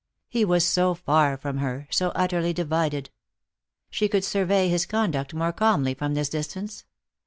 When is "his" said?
4.67-4.87